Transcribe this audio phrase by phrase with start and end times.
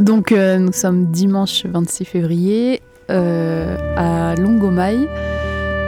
[0.00, 5.08] Donc euh, nous sommes dimanche 26 février euh, à Longomaille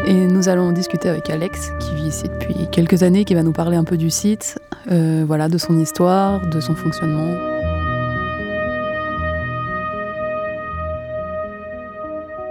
[0.07, 3.53] et nous allons discuter avec Alex qui vit ici depuis quelques années, qui va nous
[3.53, 4.59] parler un peu du site,
[4.91, 7.35] euh, voilà, de son histoire, de son fonctionnement.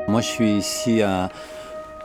[0.08, 1.30] Moi je suis ici à,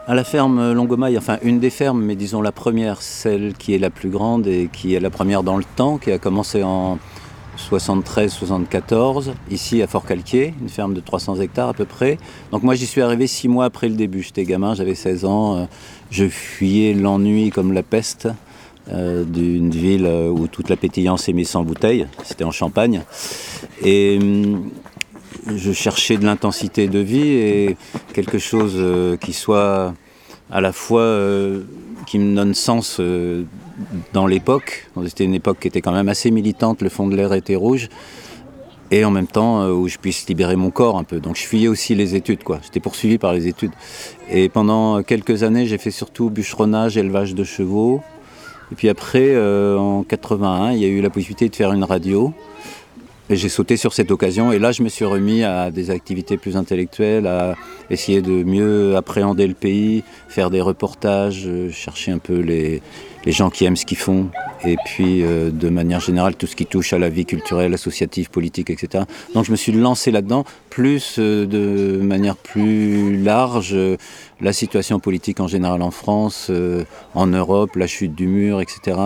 [0.06, 3.78] à la ferme Longomaille, enfin une des fermes, mais disons la première, celle qui est
[3.78, 6.98] la plus grande et qui est la première dans le temps, qui a commencé en
[7.70, 12.18] 73-74, ici à Fort-Calquier, une ferme de 300 hectares à peu près.
[12.50, 14.22] Donc moi j'y suis arrivé six mois après le début.
[14.22, 15.56] J'étais gamin, j'avais 16 ans.
[15.56, 15.64] euh,
[16.10, 18.28] Je fuyais l'ennui comme la peste
[18.92, 22.06] euh, d'une ville où toute la pétillance est mise en bouteille.
[22.24, 23.02] C'était en Champagne.
[23.84, 24.70] Et hum,
[25.46, 27.76] je cherchais de l'intensité de vie et
[28.12, 29.94] quelque chose euh, qui soit
[30.50, 31.62] à la fois euh,
[32.06, 33.44] qui me donne sens euh,
[34.12, 34.88] dans l'époque.
[35.06, 37.88] C'était une époque qui était quand même assez militante, le fond de l'air était rouge,
[38.90, 41.20] et en même temps où je puisse libérer mon corps un peu.
[41.20, 42.60] Donc je fuyais aussi les études, quoi.
[42.62, 43.72] J'étais poursuivi par les études.
[44.30, 48.02] Et pendant quelques années, j'ai fait surtout bûcheronnage, élevage de chevaux.
[48.70, 49.34] Et puis après,
[49.76, 52.34] en 81, il y a eu la possibilité de faire une radio.
[53.30, 54.52] Et j'ai sauté sur cette occasion.
[54.52, 57.54] Et là, je me suis remis à des activités plus intellectuelles, à
[57.88, 62.82] essayer de mieux appréhender le pays, faire des reportages, euh, chercher un peu les,
[63.26, 64.26] gens qui aiment ce qu'ils font.
[64.64, 68.28] Et puis, euh, de manière générale, tout ce qui touche à la vie culturelle, associative,
[68.28, 69.04] politique, etc.
[69.34, 73.76] Donc, je me suis lancé là-dedans, plus euh, de manière plus large,
[74.40, 76.50] la situation politique en général en France,
[77.14, 78.98] en Europe, la chute du mur, etc.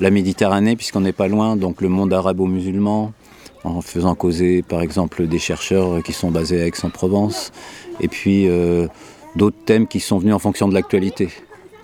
[0.00, 3.12] La Méditerranée, puisqu'on n'est pas loin, donc le monde arabo-musulman
[3.64, 7.52] en faisant causer par exemple des chercheurs qui sont basés à Aix-en-Provence,
[8.00, 8.86] et puis euh,
[9.36, 11.28] d'autres thèmes qui sont venus en fonction de l'actualité,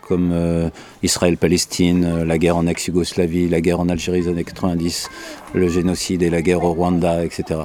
[0.08, 0.70] comme euh,
[1.02, 5.10] Israël-Palestine, euh, la guerre en ex-Yougoslavie, la guerre en Algérie des années 90,
[5.54, 7.60] le génocide et la guerre au Rwanda, etc.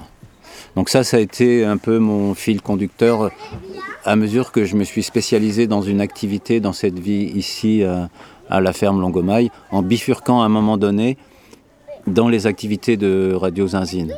[0.75, 3.31] Donc ça, ça a été un peu mon fil conducteur
[4.05, 8.05] à mesure que je me suis spécialisé dans une activité, dans cette vie ici euh,
[8.49, 11.17] à la ferme Longomaille, en bifurquant à un moment donné
[12.07, 14.15] dans les activités de Radio Zinzine.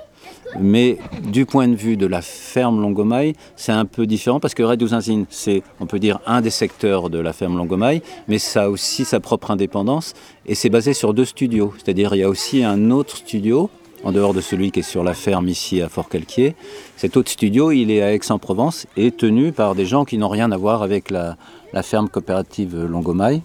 [0.59, 0.97] Mais
[1.31, 4.87] du point de vue de la ferme Longomaille, c'est un peu différent parce que Radio
[4.87, 8.69] Zinzine, c'est, on peut dire, un des secteurs de la ferme Longomaille, mais ça a
[8.69, 10.13] aussi sa propre indépendance
[10.45, 11.73] et c'est basé sur deux studios.
[11.77, 13.69] C'est-à-dire, il y a aussi un autre studio,
[14.03, 16.55] en dehors de celui qui est sur la ferme ici à Fort-Calquier.
[16.95, 20.51] Cet autre studio, il est à Aix-en-Provence et tenu par des gens qui n'ont rien
[20.51, 21.37] à voir avec la,
[21.73, 23.41] la ferme coopérative Longomaille,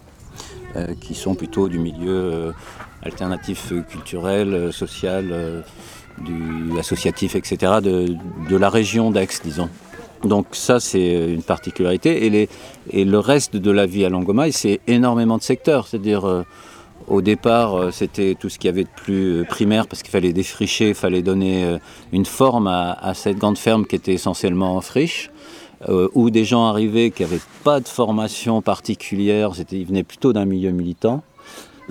[0.75, 2.51] euh, qui sont plutôt du milieu euh,
[3.03, 5.61] alternatif euh, culturel, euh, social, euh,
[6.19, 8.15] du associatif, etc., de,
[8.49, 9.69] de la région d'Aix, disons.
[10.23, 12.25] Donc ça, c'est une particularité.
[12.25, 12.49] Et, les,
[12.91, 15.87] et le reste de la vie à Longomaille, c'est énormément de secteurs.
[15.87, 16.43] C'est-à-dire, euh,
[17.07, 20.89] au départ, c'était tout ce qu'il y avait de plus primaire, parce qu'il fallait défricher,
[20.89, 21.77] il fallait donner
[22.13, 25.31] une forme à, à cette grande ferme qui était essentiellement en friche,
[26.13, 30.69] où des gens arrivaient qui n'avaient pas de formation particulière, ils venaient plutôt d'un milieu
[30.69, 31.23] militant.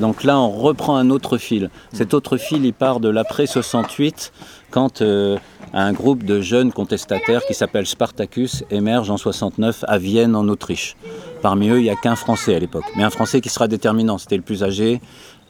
[0.01, 1.71] Donc là, on reprend un autre fil.
[1.93, 4.33] Cet autre fil, il part de l'après 68,
[4.71, 5.37] quand euh,
[5.73, 10.97] un groupe de jeunes contestataires qui s'appelle Spartacus émerge en 69 à Vienne, en Autriche.
[11.43, 14.19] Parmi eux, il n'y a qu'un Français à l'époque, mais un Français qui sera déterminant.
[14.19, 15.01] C'était le plus âgé,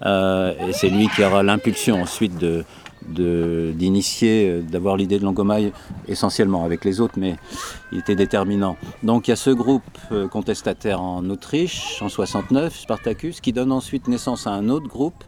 [0.04, 2.64] euh, et c'est lui qui aura l'impulsion ensuite de de-
[3.08, 5.72] d'initier, euh, d'avoir l'idée de Longomaille
[6.08, 7.36] essentiellement avec les autres, mais
[7.92, 8.76] il était déterminant.
[9.02, 13.72] Donc il y a ce groupe euh, contestataire en Autriche en 69, Spartacus, qui donne
[13.72, 15.24] ensuite naissance à un autre groupe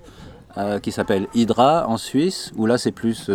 [0.59, 3.31] euh, qui s'appelle Hydra en Suisse, où là c'est plus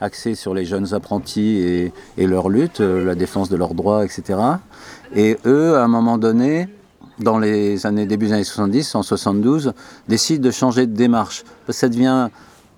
[0.00, 4.38] axé sur les jeunes apprentis et, leur lutte, la défense de leurs droits, etc.
[5.14, 6.68] Et eux, à un moment donné,
[7.18, 9.72] dans les années début des années 70, en 72,
[10.08, 11.44] décident de changer de démarche.
[11.68, 12.28] Ça devient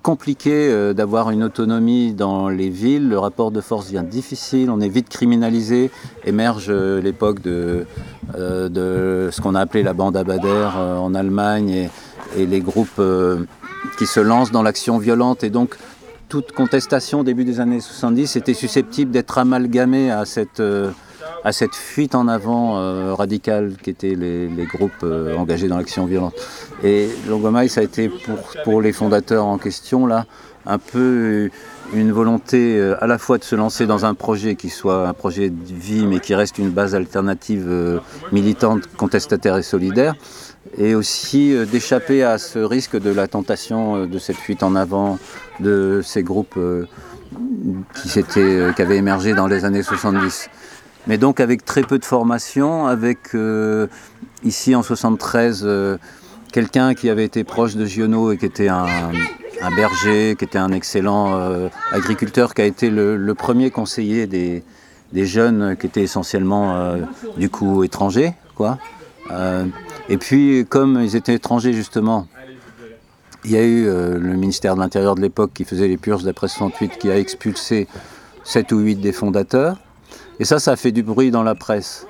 [0.05, 4.79] compliqué euh, d'avoir une autonomie dans les villes, le rapport de force devient difficile, on
[4.83, 5.91] est vite criminalisé,
[6.27, 7.87] émerge euh, l'époque de,
[8.37, 11.91] euh, de ce qu'on a appelé la bande Abadère en Allemagne et,
[12.37, 13.01] et les groupes
[13.97, 15.43] qui se lancent dans l'action violente.
[15.43, 15.75] Et donc
[16.29, 20.61] toute contestation au début des années 70 était susceptible d'être amalgamée à cette,
[21.45, 26.07] à cette fuite en avant euh, radicale qu'étaient les, les groupes euh, engagés dans l'action
[26.07, 26.35] violente.
[26.83, 30.27] Et Longomaille, ça a été pour, pour les fondateurs en question, là,
[30.67, 31.51] un peu
[31.93, 35.13] une volonté euh, à la fois de se lancer dans un projet qui soit un
[35.13, 37.99] projet de vie, mais qui reste une base alternative euh,
[38.33, 40.15] militante, contestataire et solidaire,
[40.79, 45.19] et aussi euh, d'échapper à ce risque de la tentation de cette fuite en avant
[45.61, 46.59] de ces groupes
[48.03, 50.49] qui, qui avaient émergé dans les années 70.
[51.07, 53.89] Mais donc avec très peu de formation, avec euh,
[54.43, 55.99] ici en 73 euh,
[56.53, 58.87] quelqu'un qui avait été proche de Giono et qui était un,
[59.77, 64.63] berger qui était un excellent euh, agriculteur, qui a été le, premier conseiller des,
[65.13, 66.97] jeunes qui étaient essentiellement
[67.37, 68.33] du coup étrangers.
[70.09, 72.27] Et puis comme ils étaient étrangers justement,
[73.45, 76.49] il y a eu le ministère de l'Intérieur de l'époque qui faisait les purges d'après
[76.49, 77.89] 68 qui a expulsé
[78.45, 79.77] 7 ou 8 des fondateurs.
[80.41, 82.07] Et ça, ça a fait du bruit dans la presse.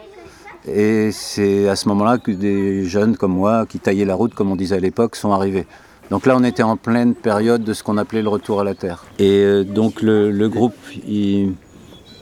[0.67, 4.51] Et c'est à ce moment-là que des jeunes comme moi, qui taillaient la route, comme
[4.51, 5.67] on disait à l'époque, sont arrivés.
[6.11, 8.75] Donc là, on était en pleine période de ce qu'on appelait le retour à la
[8.75, 9.05] Terre.
[9.19, 10.75] Et euh, donc le, groupe,
[11.07, 11.55] il,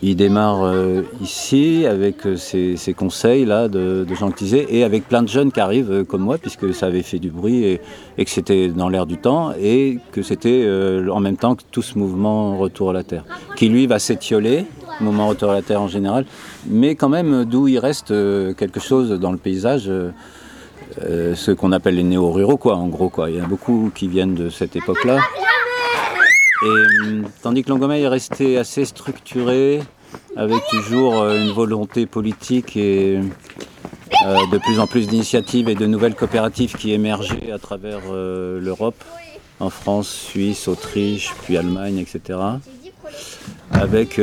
[0.02, 5.22] démarre euh, ici avec euh, ces, conseils là de, de Jean Clisé et avec plein
[5.22, 8.68] de jeunes qui arrivent comme moi, puisque ça avait fait du bruit et, que c'était
[8.68, 10.68] dans l'air du temps et que c'était
[11.08, 13.24] en même temps que tout ce mouvement retour à la Terre,
[13.56, 14.66] qui lui va s'étioler
[15.02, 16.24] mouvement Terre en général,
[16.66, 20.10] mais quand même d'où il reste euh, quelque chose dans le paysage, euh,
[21.04, 23.08] euh, ce qu'on appelle les néo-ruraux, quoi, en gros.
[23.08, 23.30] Quoi.
[23.30, 25.18] Il y en a beaucoup qui viennent de cette époque-là.
[26.64, 29.82] Et, tandis que Longomaille est resté assez structuré,
[30.36, 33.18] avec toujours une volonté politique et
[34.52, 39.02] de plus en plus d'initiatives et de nouvelles coopératives qui émergeaient à travers l'Europe,
[39.58, 42.38] en France, Suisse, Autriche, puis Allemagne, etc.
[43.72, 44.20] Avec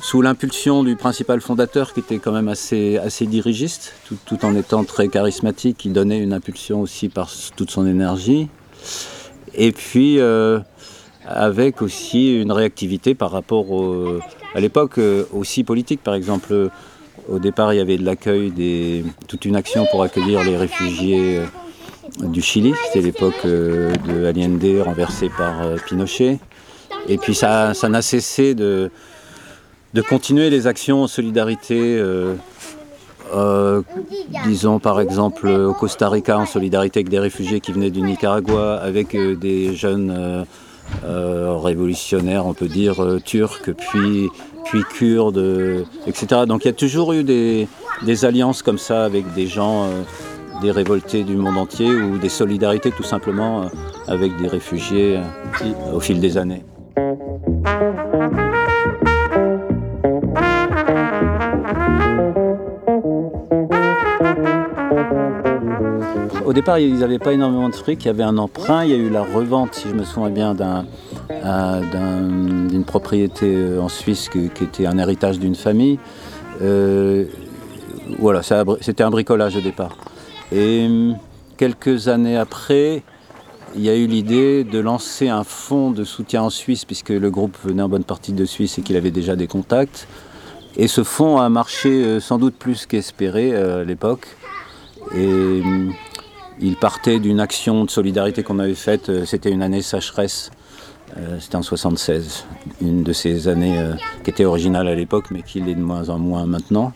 [0.00, 3.94] sous l'impulsion du principal fondateur qui était quand même assez, assez dirigiste,
[4.26, 8.48] tout, en étant très charismatique, il donnait une impulsion aussi par toute son énergie.
[9.54, 10.58] Et puis euh,
[11.26, 13.66] avec aussi une réactivité par rapport
[14.54, 16.02] à l'époque euh, aussi politique.
[16.02, 16.70] Par exemple,
[17.28, 22.26] au départ, il y avait de l'accueil, toute une action pour accueillir les réfugiés euh,
[22.26, 22.74] du Chili.
[22.86, 26.38] C'était l'époque de Allende renversé par Pinochet.
[27.08, 28.90] Et puis ça, n'a cessé de,
[29.94, 31.78] de continuer les actions en solidarité.
[31.98, 32.34] Euh,
[33.34, 33.82] euh,
[34.44, 38.76] disons par exemple au Costa Rica en solidarité avec des réfugiés qui venaient du Nicaragua,
[38.76, 40.46] avec euh, des jeunes
[41.02, 44.28] révolutionnaires, on peut dire, turcs, puis,
[44.66, 46.42] puis kurdes, etc.
[46.46, 47.68] Donc il y a toujours eu des
[48.24, 49.88] alliances comme ça avec des gens,
[50.60, 53.70] des révoltés du monde entier, ou des solidarités tout simplement
[54.06, 55.18] avec des réfugiés
[55.94, 56.64] au fil des années.
[66.44, 68.92] Au départ, ils n'avaient pas énormément de fric, il y avait un emprunt, il y
[68.92, 70.54] a eu la revente, si je me souviens bien,
[71.30, 75.98] d'une propriété euh, en Suisse qui, était un héritage d'une famille.
[76.62, 77.24] Euh,
[78.18, 78.42] voilà,
[78.80, 79.96] c'était un bricolage au départ.
[80.52, 81.16] Et hum,
[81.56, 83.02] quelques années après,
[83.76, 87.30] il y a eu l'idée de lancer un fonds de soutien en Suisse, puisque le
[87.30, 90.06] groupe venait en bonne partie de Suisse et qu'il avait déjà des contacts.
[90.76, 94.28] Et ce fonds a marché euh, sans doute plus qu'espéré euh, à l'époque.
[95.14, 95.92] Et mm,
[96.60, 100.50] il partait d'une action de solidarité qu'on avait faite, euh, c'était une année sécheresse,
[101.38, 102.44] c'était en 76,
[102.80, 103.78] une de ces années
[104.24, 106.92] qui était originale à l'époque, mais qui l'est de moins en moins maintenant.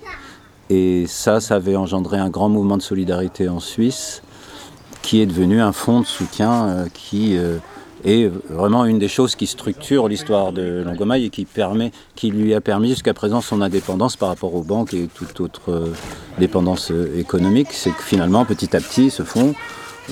[0.70, 4.22] Et ça, ça avait engendré un grand mouvement de solidarité en Suisse
[5.02, 7.58] qui est devenu un fonds de soutien euh, qui euh,
[8.04, 12.90] est vraiment une des choses qui structure l'histoire de Longomaille et qui, lui a permis
[12.90, 15.92] jusqu'à présent son indépendance par rapport aux banques et toute autre euh,
[16.38, 17.68] dépendance économique.
[17.72, 19.54] C'est que finalement, petit à petit, ce fonds,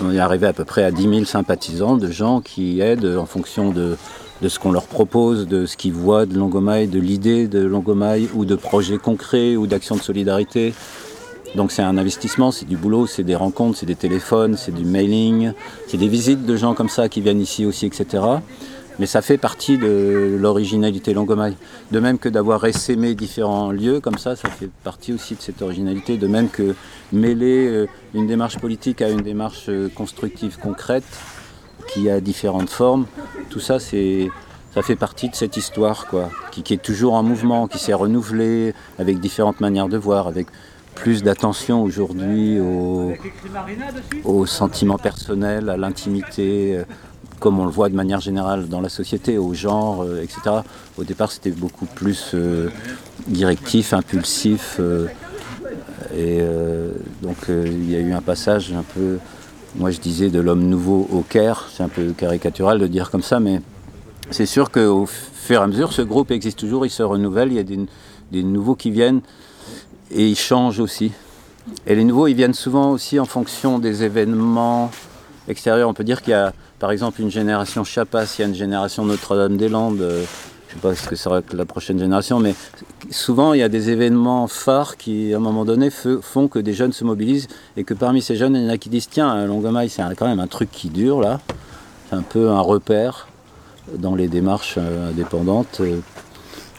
[0.02, 3.26] on est arrivé à peu près à 10 000 sympathisants de gens qui aident en
[3.26, 3.96] fonction de,
[4.42, 8.28] de ce qu'on leur propose, de ce qu'ils voient de Longomaille, de l'idée de Longomaille
[8.34, 10.74] ou de projets concrets ou d'actions de solidarité
[11.54, 14.84] donc c'est un investissement, c'est du boulot, c'est des rencontres, c'est des téléphones, c'est du
[14.84, 15.52] mailing,
[15.86, 18.22] c'est des visites de gens comme ça qui viennent ici aussi, etc.
[18.98, 21.56] Mais ça fait partie de l'originalité Longomaille.
[21.92, 25.60] De même que d'avoir essaimé différents lieux comme ça, ça fait partie aussi de cette
[25.60, 26.16] originalité.
[26.16, 26.74] De même que
[27.12, 31.04] mêler euh, une démarche politique à une démarche euh, constructive concrète,
[31.86, 33.06] qui a différentes formes,
[33.50, 34.28] tout ça c'est
[34.74, 37.94] ça fait partie de cette histoire quoi, qui, qui est toujours en mouvement, qui s'est
[37.94, 40.48] renouvelée avec différentes manières de voir, avec
[40.96, 42.58] plus d'attention aujourd'hui
[44.24, 46.84] aux, sentiments personnels, à l'intimité, euh,
[47.38, 50.40] comme on le voit de manière générale dans la société, au genre, euh, etc.
[50.98, 52.70] Au départ, c'était beaucoup plus euh,
[53.28, 54.80] directif, impulsif.
[56.16, 56.40] et
[57.22, 59.18] donc, il y a eu un passage un peu,
[59.76, 61.68] moi je disais, de l'homme nouveau au Caire.
[61.72, 63.60] C'est un peu caricatural de dire comme ça, mais
[64.30, 67.56] c'est sûr qu'au fur et à mesure, ce groupe existe toujours, il se renouvelle, il
[67.56, 67.86] y a
[68.32, 69.20] des nouveaux qui viennent
[70.10, 71.12] et ils changent aussi.
[71.86, 74.90] Et les nouveaux, ils viennent souvent aussi en fonction des événements
[75.48, 75.88] extérieurs.
[75.88, 78.54] On peut dire qu'il y a par exemple une génération Chapas, il y a une
[78.54, 80.00] génération Notre-Dame-des-Landes.
[80.00, 80.24] Euh,
[80.68, 82.54] je ne sais pas ce que sera la prochaine génération, mais
[83.10, 86.72] souvent il y a des événements phares qui, à un moment donné, font que des
[86.72, 87.46] jeunes se mobilisent
[87.76, 90.26] et que parmi ces jeunes, il y en a qui disent Tiens, Longomaille, c'est quand
[90.26, 91.40] même un truc qui dure là.
[92.08, 93.28] C'est un peu un repère
[93.96, 95.80] dans les démarches indépendantes,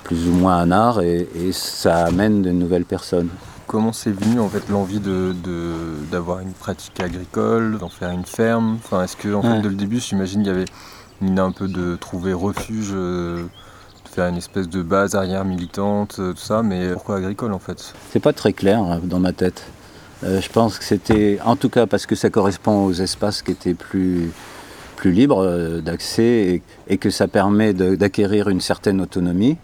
[0.08, 3.30] plus ou moins un art, et, ça amène de nouvelles personnes.
[3.68, 5.36] Comment c'est venu en fait l'envie de,
[6.12, 8.78] d'avoir une pratique agricole, d'en faire une ferme?
[8.84, 10.66] Enfin, Est-ce que en fait, dès le début, j'imagine qu'il y avait
[11.22, 12.94] une un peu de trouver refuge
[14.18, 17.94] faire une espèce de base arrière militante, tout ça, mais pourquoi agricole en fait?
[18.12, 19.66] C'est pas très clair hein, dans ma tête.
[20.24, 23.52] Euh, je pense que c'était, en tout cas parce que ça correspond aux espaces qui
[23.52, 24.32] étaient plus,
[24.96, 29.58] plus libres euh, d'accès et, que ça permet d'acquérir une certaine autonomie.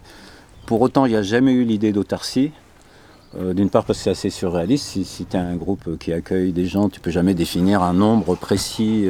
[0.65, 2.51] Pour autant, il n'y a jamais eu l'idée d'autarcie.
[3.35, 5.03] Euh, d'une part parce que c'est assez surréaliste.
[5.03, 8.35] Si, tu as un groupe qui accueille des gens, tu peux jamais définir un nombre
[8.35, 9.07] précis.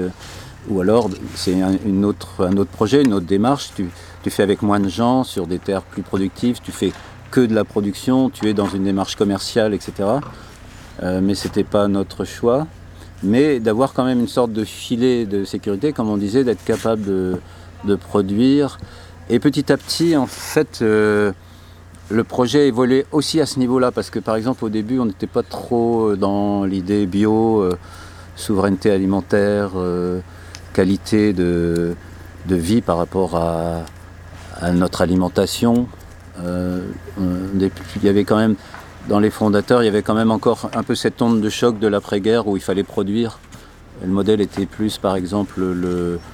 [0.70, 3.72] ou alors, c'est un, autre, un autre projet, une autre démarche.
[3.76, 3.90] Tu,
[4.24, 6.60] tu fais avec moins de gens, sur des terres plus productives.
[6.62, 6.94] Tu fais
[7.32, 8.30] que de la production.
[8.30, 10.10] Tu es dans une démarche commerciale, etc.
[11.02, 12.68] Euh, mais ce n'était pas notre choix.
[13.24, 17.04] Mais d'avoir quand même une sorte de filet de sécurité, comme on disait, d'être capable
[17.04, 18.78] de, produire.
[19.30, 21.32] Et petit à petit, en fait, euh,
[22.14, 25.28] le projet évoluait aussi à ce niveau-là, parce que par exemple, au début, on n'était
[25.28, 27.78] pas trop dans l'idée bio, euh,
[28.36, 29.72] souveraineté alimentaire,
[30.74, 31.96] qualité de,
[32.48, 33.84] vie par rapport à,
[34.74, 35.88] notre alimentation.
[36.40, 37.70] il
[38.04, 38.56] y avait quand même
[39.08, 41.80] dans les fondateurs, il y avait quand même encore un peu cette onde de choc
[41.80, 43.40] de l'après-guerre où il fallait produire.
[44.02, 45.62] Le modèle était plus, par exemple,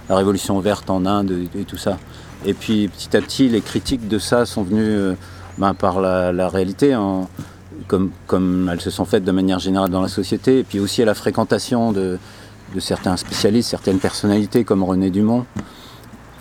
[0.07, 1.97] la révolution verte en Inde et, tout ça.
[2.45, 5.13] Et puis petit à petit, les critiques de ça sont venues euh,
[5.59, 6.97] ben, par la, réalité,
[7.87, 11.01] comme, comme, elles se sont faites de manière générale dans la société, et puis aussi
[11.01, 12.17] à la fréquentation de,
[12.79, 15.45] certains spécialistes, certaines personnalités comme René Dumont,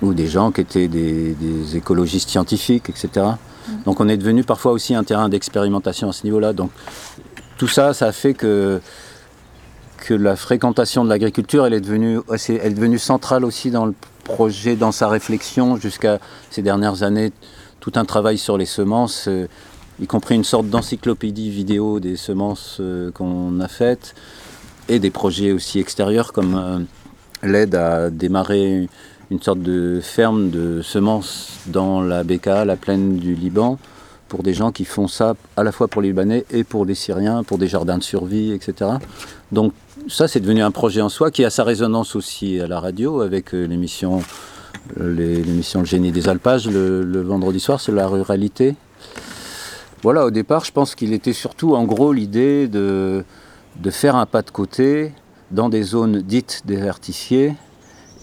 [0.02, 3.26] ou des gens qui étaient des, des écologistes scientifiques, etc.
[3.84, 6.52] Donc on est devenu parfois aussi un terrain d'expérimentation à ce niveau-là.
[6.52, 6.70] Donc
[7.56, 8.80] tout ça, ça a fait que,
[9.98, 13.94] que la fréquentation de l'agriculture, elle, est devenue, elle est devenue centrale aussi dans le
[14.24, 16.18] projet, dans sa réflexion jusqu'à
[16.50, 17.32] ces dernières années.
[17.80, 19.46] Tout un travail sur les semences, euh,
[20.00, 24.14] y compris une sorte d'encyclopédie vidéo des semences euh, qu'on a faites,
[24.88, 26.78] et des projets aussi extérieurs comme euh,
[27.46, 28.88] l'aide à démarrer
[29.30, 33.78] une sorte de ferme de semences dans la Beka, la plaine du Liban,
[34.28, 36.94] pour des gens qui font ça à la fois pour les Libanais et pour les
[36.94, 38.90] Syriens, pour des jardins de survie, etc.
[39.52, 39.72] Donc
[40.08, 43.20] ça, c'est devenu un projet en soi qui a sa résonance aussi à la radio
[43.20, 44.22] avec l'émission
[44.96, 48.74] l'émission Le génie des alpages le, vendredi soir, c'est la ruralité.
[50.02, 53.24] Voilà, au départ, je pense qu'il était surtout en gros l'idée de,
[53.90, 55.12] faire un pas de côté
[55.50, 57.54] dans des zones dites désertifiées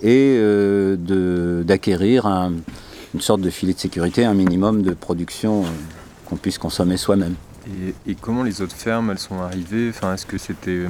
[0.01, 5.67] et euh, d'acquérir une sorte de filet de sécurité, un minimum de production euh,
[6.25, 7.35] qu'on puisse consommer soi-même.
[8.05, 9.89] Et, comment les autres fermes, elles sont arrivées?
[9.89, 10.83] Est-ce que c'était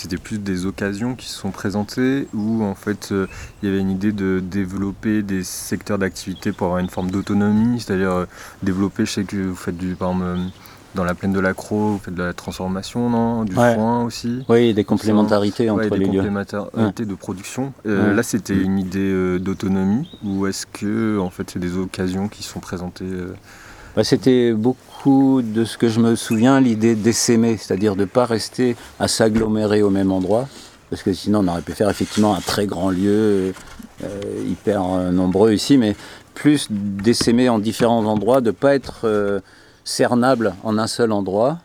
[0.00, 3.26] c'était plus des occasions qui se sont présentées ou en fait euh,
[3.62, 7.80] il y avait une idée de développer des secteurs d'activité pour avoir une forme d'autonomie,
[7.80, 8.26] c'est-à-dire
[8.62, 10.50] développer, je sais que vous faites du, par exemple,
[10.94, 13.44] dans la plaine de la Croix, vous faites de la transformation, non?
[13.44, 14.44] Du foin aussi?
[14.48, 15.98] Oui, des complémentarités entre les lieux.
[15.98, 17.72] Des complémentarités de production.
[17.86, 22.28] Euh, là, c'était une idée euh, d'autonomie ou est-ce que en fait, c'est des occasions
[22.28, 23.34] qui sont présentées euh
[23.96, 28.26] bah, C'était beaucoup de ce que je me souviens, l'idée d'essaimer, c'est-à-dire de ne pas
[28.26, 30.48] rester à s'agglomérer au même endroit,
[30.90, 33.52] parce que sinon on aurait pu faire effectivement un très grand lieu,
[34.46, 34.82] hyper
[35.12, 35.94] nombreux ici, mais
[36.34, 39.42] plus d'essaimer en différents endroits, de ne pas être
[39.84, 41.58] cernable en un seul endroit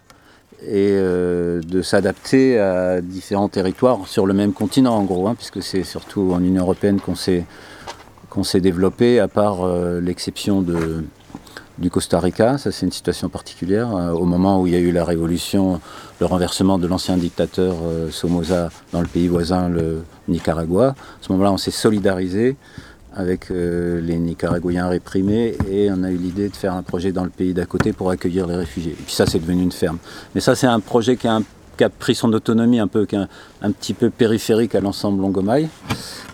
[0.62, 5.62] et euh, de s'adapter à différents territoires sur le même continent en gros, hein, puisque
[5.62, 7.46] c'est surtout en Union Européenne qu'on s'est
[8.30, 11.06] qu'on s'est développé, à part euh, l'exception de,
[11.78, 14.80] du Costa Rica, ça c'est une situation particulière, euh, au moment où il y a
[14.80, 15.82] eu la révolution,
[16.20, 17.76] le renversement de l'ancien dictateur
[18.12, 22.56] Somoza dans le pays voisin, le Nicaragua, à ce moment-là on s'est solidarisé
[23.16, 27.24] avec euh, les Nicaraguayens réprimés et on a eu l'idée de faire un projet dans
[27.24, 28.92] le pays d'à côté pour accueillir les réfugiés.
[28.92, 29.98] Et puis ça, c'est devenu une ferme.
[30.36, 31.40] Mais ça, c'est un projet qui a,
[31.98, 33.28] pris son autonomie un peu, qui un,
[33.72, 35.70] petit peu périphérique à l'ensemble Longomaille.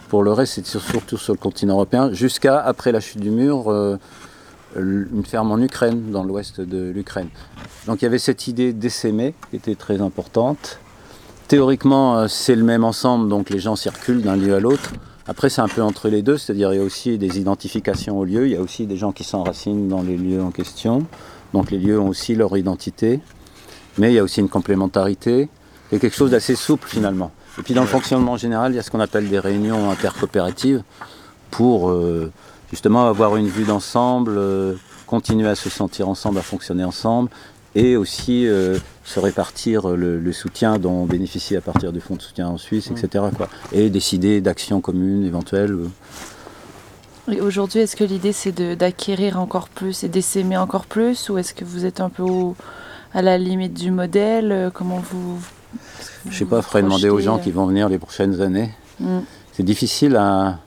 [0.10, 3.72] Pour le reste, c'est surtout sur le continent européen, jusqu'à après la chute du mur.
[3.72, 3.98] Euh,
[4.78, 7.30] une ferme en Ukraine, dans l'ouest de l'Ukraine.
[7.88, 10.80] Donc il y avait cette idée d'essaimer qui était très importante.
[11.48, 14.94] Théoriquement, euh, c'est le même ensemble, donc les gens circulent d'un lieu à l'autre.
[15.28, 18.26] Après, c'est un peu entre les deux, c'est-à-dire il y a aussi des identifications aux
[18.26, 21.06] lieux, il y a aussi des gens qui s'enracinent dans les lieux en question.
[21.54, 23.20] Donc les lieux ont aussi leur identité,
[23.98, 25.50] mais il y a aussi une complémentarité.
[25.92, 27.32] Il y a quelque chose d'assez souple finalement.
[27.60, 30.84] Et puis dans le fonctionnement général, il y a ce qu'on appelle des réunions intercoopératives
[31.50, 32.32] pour euh,
[32.72, 34.74] justement avoir une vue d'ensemble, euh,
[35.06, 37.30] continuer à se sentir ensemble, à fonctionner ensemble,
[37.76, 42.22] et aussi euh, se répartir le, soutien dont on bénéficie à partir du fonds de
[42.22, 43.26] soutien en Suisse, etc.
[43.36, 43.48] Quoi.
[43.72, 45.78] Et décider d'actions communes éventuelles.
[47.32, 51.54] Et aujourd'hui, est-ce que l'idée c'est d'acquérir encore plus et d'essaimer encore plus ou est-ce
[51.54, 52.26] que vous êtes un peu
[53.14, 55.40] à la limite du modèle Comment vous.
[56.30, 58.72] Je sais pas, il faudrait demander aux gens qui vont venir les prochaines années.
[59.00, 59.20] Mm.
[59.54, 60.60] C'est difficile à,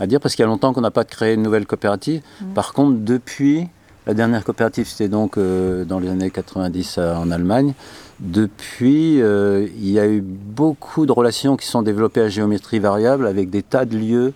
[0.00, 2.22] à, dire parce qu'il y a longtemps qu'on n'a pas créé une nouvelle coopérative.
[2.40, 2.52] Mm.
[2.54, 3.68] Par contre, depuis
[4.06, 7.74] la dernière coopérative, c'était donc euh, dans les années 90 euh, en Allemagne.
[8.20, 13.26] Depuis, euh, il y a eu beaucoup de relations qui sont développées à géométrie variable
[13.26, 14.32] avec des tas de lieux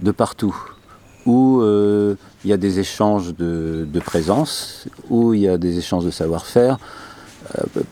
[0.00, 0.56] de partout,
[1.26, 6.04] où il y a des échanges de, de, présence, où il y a des échanges
[6.04, 6.78] de savoir-faire,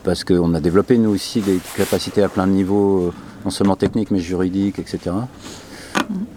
[0.05, 3.13] parce qu'on a développé nous aussi des capacités à plein de niveaux,
[3.45, 5.11] non seulement techniques mais juridiques, etc.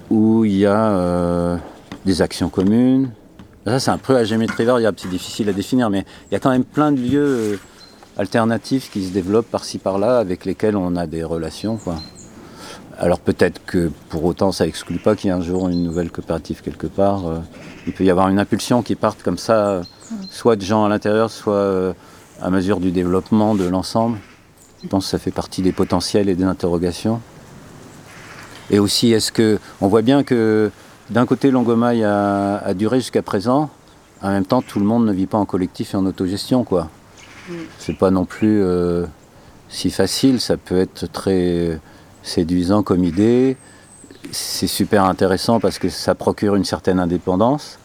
[0.09, 1.59] Où il y a
[2.05, 3.11] des actions communes,
[3.69, 6.39] ça, c'est un peu à géométrie variable, c'est difficile à définir, mais il y a
[6.39, 7.57] quand même plein de lieux euh,
[8.17, 11.77] alternatifs qui se développent par-ci par-là avec lesquels on a des relations.
[12.97, 16.09] Alors peut-être que pour autant ça exclut pas qu'il y ait un jour une nouvelle
[16.09, 17.27] coopérative quelque part.
[17.27, 17.39] Euh,
[17.85, 19.81] il peut y avoir une impulsion qui parte comme ça,
[20.31, 21.93] soit de gens à l'intérieur, soit euh,
[22.41, 24.17] à mesure du développement de l'ensemble.
[24.81, 27.21] Je pense que ça fait partie des potentiels et des interrogations.
[28.69, 30.71] Et aussi, est-ce que on voit bien que
[31.09, 33.69] d'un côté, Longomaille a, duré jusqu'à présent.
[34.21, 36.89] En même temps, tout le monde ne vit pas en collectif et en autogestion, quoi.
[37.49, 37.53] Mm.
[37.79, 39.05] C'est pas non plus euh,
[39.69, 40.39] si facile.
[40.39, 41.79] Ça peut être très
[42.21, 43.57] séduisant comme idée.
[44.31, 47.79] C'est super intéressant parce que ça procure une certaine indépendance.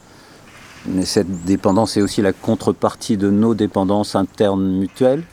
[0.87, 5.23] Mais cette dépendance est aussi la contrepartie de nos dépendances internes mutuelles.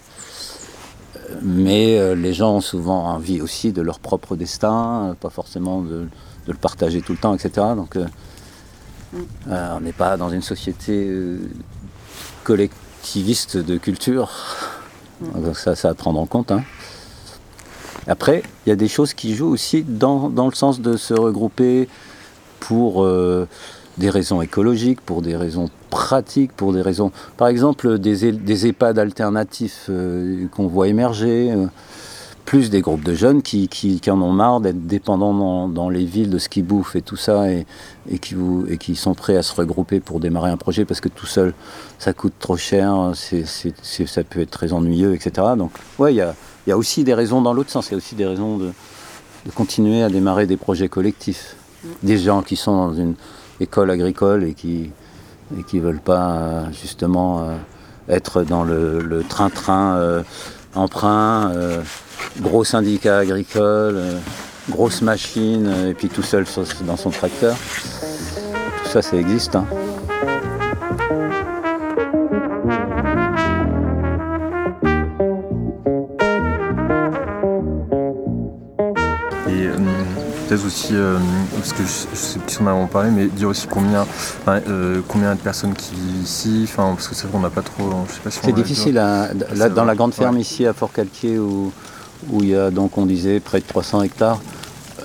[1.42, 6.08] Mais euh, les gens ont souvent envie aussi de leur propre destin, pas forcément de,
[6.46, 7.50] de le partager tout le temps, etc.
[7.76, 8.06] Donc euh,
[9.48, 11.38] euh, on n'est pas dans une société euh,
[12.44, 14.30] collectiviste de culture.
[15.20, 16.50] Donc ça, ça à prendre en compte.
[16.50, 16.64] Hein.
[18.08, 21.88] Après, il y a des choses qui jouent aussi dans, le sens de se regrouper
[22.58, 23.06] pour
[23.96, 28.98] des raisons écologiques, pour des raisons pratiques, pour des raisons, par exemple, des, des EHPAD
[28.98, 29.90] alternatifs
[30.50, 31.54] qu'on voit émerger
[32.44, 36.30] plus des groupes de jeunes qui, qui, en ont marre d'être dépendants dans, les villes
[36.30, 37.66] de ce qu'ils bouffent et tout ça, et,
[38.10, 41.00] et, qui vous, et qui sont prêts à se regrouper pour démarrer un projet parce
[41.00, 41.54] que tout seul,
[41.98, 45.48] ça coûte trop cher, ça peut être très ennuyeux, etc.
[45.56, 46.34] Donc, ouais, il y a,
[46.66, 48.72] y a, aussi des raisons dans l'autre sens, il y a aussi des raisons de,
[49.46, 51.56] de, continuer à démarrer des projets collectifs.
[52.02, 53.14] Des gens qui sont dans une
[53.60, 54.90] école agricole et qui
[55.58, 57.56] et qui veulent pas justement euh,
[58.08, 60.22] être dans le train-train euh,
[60.74, 61.52] emprunt.
[61.54, 61.82] Euh,
[62.40, 64.18] gros syndicat agricole, euh,
[64.70, 66.44] grosse machine, euh, et puis tout seul
[66.86, 67.56] dans son tracteur.
[67.56, 69.56] Tout ça, ça existe.
[69.56, 69.66] Hein.
[80.72, 80.94] Aussi,
[81.56, 84.06] parce que je, sais plus si on a parlé, mais dire aussi combien,
[85.08, 88.14] combien de personnes qui vivent ici, parce que c'est vrai qu'on n'a pas trop, je
[88.14, 91.72] sais pas si C'est difficile, dans la grande ferme ici à Fort-Calquier où
[92.30, 94.40] où il y a donc, on disait, près de 300 hectares.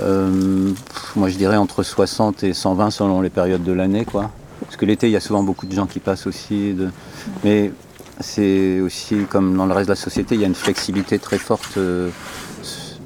[0.02, 0.72] Euh,
[1.16, 4.32] moi, je dirais entre 60 et 120 selon les périodes de l'année, quoi.
[4.62, 6.76] Parce que l'été, il y a souvent beaucoup de gens qui passent aussi.
[7.44, 7.72] Mais
[8.20, 11.38] c'est aussi, comme dans le reste de la société, il y a une flexibilité très
[11.38, 11.78] forte.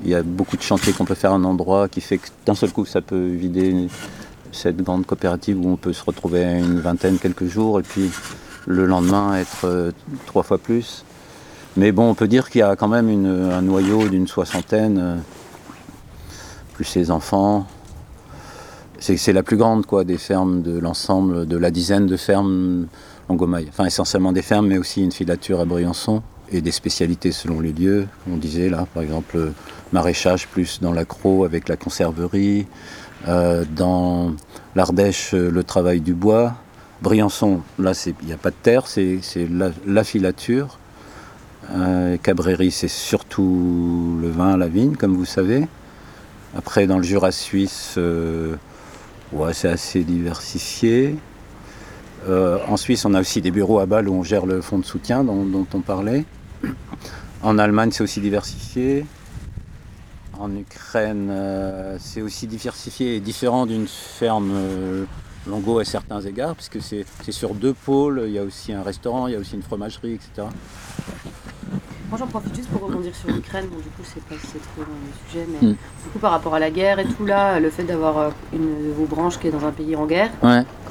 [0.04, 2.28] Il y a beaucoup de chantiers qu'on peut faire à un endroit qui fait que
[2.46, 3.88] d'un seul coup, ça peut vider
[4.52, 8.10] cette grande coopérative où on peut se retrouver à une vingtaine quelques jours et puis
[8.66, 9.92] le lendemain être euh,
[10.26, 11.06] trois fois plus.
[11.78, 15.18] Mais bon, on peut dire qu'il y a quand même un noyau d'une soixantaine, euh,
[16.74, 17.66] plus ses enfants.
[19.00, 22.88] C'est la plus grande quoi, des fermes de l'ensemble, de la dizaine de fermes
[23.30, 23.68] Longomaille.
[23.70, 27.74] Enfin, essentiellement des fermes, mais aussi une filature à Briançon et des spécialités selon les
[27.74, 28.08] lieux.
[28.30, 29.52] On disait là, par exemple,
[29.92, 32.68] maraîchage plus dans l'accro avec la conserverie.
[33.28, 34.34] Euh, dans
[34.76, 36.56] l'Ardèche, le travail du bois.
[37.02, 39.20] Briançon, là, il n'y a pas de terre, c'est
[39.86, 40.78] la, filature.
[41.74, 42.18] Euh,
[42.70, 45.68] c'est surtout le vin, la vigne, comme vous savez.
[46.56, 48.56] Après, dans le Jura suisse, euh,
[49.54, 51.16] c'est assez diversifié.
[52.30, 54.78] Euh, en Suisse, on a aussi des bureaux à Bâle où on gère le fonds
[54.78, 56.26] de soutien dont, on parlait.
[57.44, 59.06] En Allemagne, c'est aussi diversifié.
[60.40, 61.32] En Ukraine,
[62.00, 64.54] c'est aussi diversifié et différent d'une ferme
[65.48, 68.24] Longo à certains égards, puisque c'est sur deux pôles.
[68.28, 70.48] Il y a aussi un restaurant, il y a aussi une fromagerie, etc.
[72.12, 73.68] Moi, j'en profite juste pour rebondir sur l'Ukraine.
[73.72, 75.72] Bon, du coup, c'est pas c'est trop dans le sujet, mais mm.
[75.72, 78.90] du coup, par rapport à la guerre et tout là, le fait d'avoir euh, une
[78.90, 80.30] de vos branches qui est dans un pays en guerre,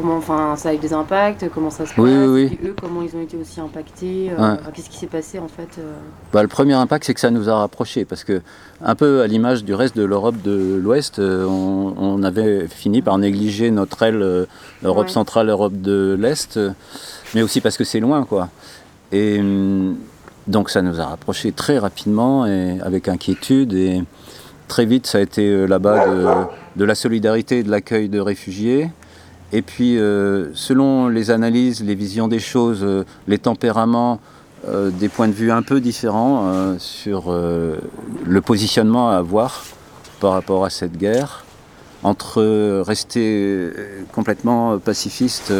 [0.01, 3.15] comment, enfin, ça a eu des impacts, comment ça se passe, Oui, eux, comment ils
[3.17, 4.59] ont été aussi impactés, euh, Ouais.
[4.75, 5.93] qu'est-ce qui s'est passé en fait euh,
[6.33, 8.41] Bah, le premier impact, c'est que ça nous a rapprochés, parce que,
[8.83, 13.03] un peu à l'image du reste de l'Europe de l'Ouest, euh, on, on avait fini
[13.03, 14.47] par négliger notre aile,
[14.83, 15.09] Ouais.
[15.09, 16.59] centrale, l'Europe de l'Est,
[17.35, 18.49] mais aussi parce que c'est loin, quoi.
[19.13, 19.97] Et hum,
[20.47, 24.03] donc ça nous a rapprochés très rapidement et avec inquiétude, et
[24.69, 26.27] très vite, ça a été là-bas de,
[26.77, 28.89] de la solidarité et de l'accueil de réfugiés.
[29.53, 34.21] Et puis, euh, selon les analyses, les visions des choses, euh, les tempéraments,
[34.69, 39.65] euh, des points de vue un peu différents sur le positionnement à avoir
[40.21, 41.45] par rapport à cette guerre,
[42.03, 42.43] entre
[42.83, 43.71] rester
[44.13, 45.53] complètement pacifiste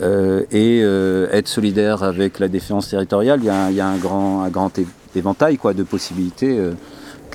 [0.00, 4.78] et être solidaire avec la défense territoriale, il y a, un grand,
[5.16, 6.60] éventail de possibilités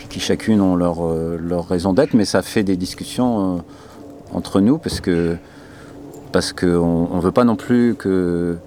[0.10, 3.64] qui, chacune ont leur, raison d'être, mais ça fait des discussions
[4.34, 5.36] entre nous parce que
[6.32, 8.58] parce qu'on ne veut pas non plus que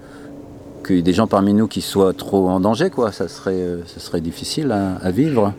[0.85, 3.11] qu'il y ait des gens parmi nous qui soient trop en danger, quoi.
[3.11, 5.53] Ça serait, euh, ça serait difficile à, vivre.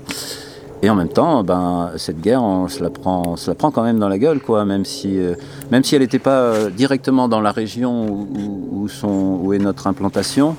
[0.82, 3.82] Et en même temps, ben, cette guerre, on se la prend, se la prend quand
[3.82, 4.64] même dans la gueule, quoi.
[4.64, 5.34] Même si, euh,
[5.70, 8.26] même si elle n'était pas euh, directement dans la région
[8.72, 10.56] où sont, où est notre implantation,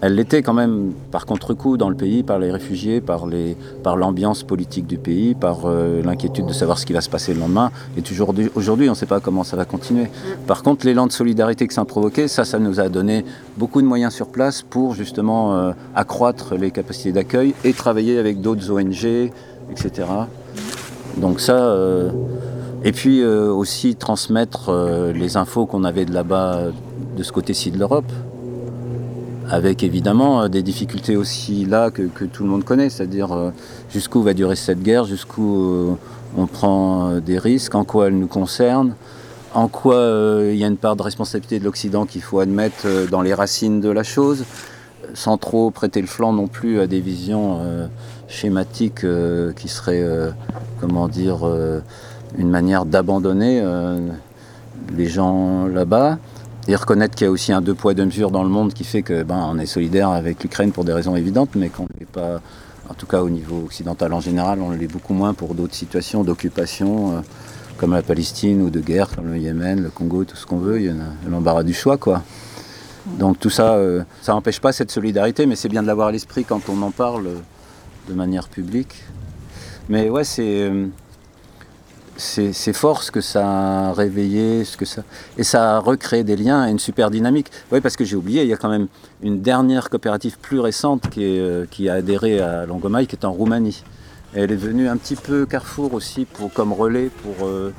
[0.00, 3.26] elle l'était quand même par contre-coup dans le pays, par les réfugiés, par
[3.82, 7.34] par l'ambiance politique du pays, par euh, l'inquiétude de savoir ce qui va se passer
[7.34, 7.70] le lendemain.
[7.96, 10.08] Et toujours aujourd'hui, on ne sait pas comment ça va continuer.
[10.46, 13.24] Par contre, l'élan de solidarité que ça a provoqué, ça, ça nous a donné
[13.56, 18.40] beaucoup de moyens sur place pour justement euh, accroître les capacités d'accueil et travailler avec
[18.40, 19.30] d'autres ONG,
[19.70, 20.06] etc.
[21.16, 22.10] Donc ça, euh,
[22.84, 24.70] et puis aussi transmettre
[25.12, 26.66] les infos qu'on avait de là-bas,
[27.16, 28.06] de ce côté-ci de l'Europe,
[29.50, 33.50] avec évidemment euh, des difficultés aussi là que, tout le monde connaît, c'est-à-dire euh,
[33.90, 35.94] jusqu'où va durer cette guerre, jusqu'où euh,
[36.36, 38.94] on prend des risques, en quoi elle nous concerne,
[39.54, 39.96] en quoi
[40.42, 43.80] il y a une part de responsabilité de l'Occident qu'il faut admettre dans les racines
[43.80, 44.44] de la chose,
[45.14, 47.58] sans trop prêter le flanc non plus à des visions
[48.28, 49.06] schématiques
[49.56, 50.04] qui seraient,
[50.82, 51.48] comment dire,
[52.36, 53.64] une manière d'abandonner
[54.94, 56.18] les gens là-bas.
[56.70, 58.84] Et reconnaître qu'il y a aussi un deux poids deux mesures dans le monde qui
[58.84, 62.04] fait que ben, on est solidaire avec l'Ukraine pour des raisons évidentes, mais qu'on n'est
[62.04, 62.42] pas,
[62.90, 66.24] en tout cas au niveau occidental en général, on l'est beaucoup moins pour d'autres situations
[66.24, 67.20] d'occupation, euh,
[67.78, 70.78] comme la Palestine ou de guerre, comme le Yémen, le Congo, tout ce qu'on veut.
[70.78, 72.22] Il y en a l'embarras du choix, quoi.
[73.18, 76.12] Donc tout ça, euh, ça n'empêche pas cette solidarité, mais c'est bien de l'avoir à
[76.12, 77.36] l'esprit quand on en parle euh,
[78.10, 78.94] de manière publique.
[79.88, 80.70] Mais ouais, c'est
[82.18, 85.02] euh, c'est c'est fort ce que ça a réveillé, ce que ça
[85.36, 87.50] et ça a recréé des liens et une super dynamique.
[87.72, 88.88] Oui, parce que j'ai oublié, il y a quand même
[89.22, 93.82] une dernière coopérative plus récente qui, euh, a adhéré à Longomaille, qui est en Roumanie.
[94.34, 97.72] Elle est venue un petit peu carrefour aussi pour, comme relais pour, euh,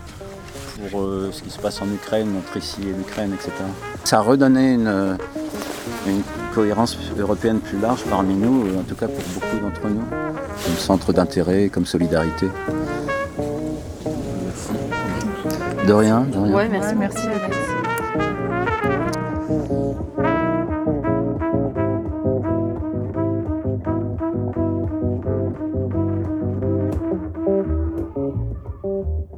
[0.96, 3.52] euh, ce qui se passe en Ukraine, entre ici et l'Ukraine, etc.
[4.04, 5.18] Ça a redonné une,
[6.56, 10.04] cohérence européenne plus large parmi nous, en tout cas pour beaucoup d'entre nous,
[10.66, 12.48] comme centre d'intérêt, comme solidarité.
[15.90, 16.54] De rien, de rien.
[16.56, 16.96] Ouais, merci.
[16.96, 17.79] merci Alex.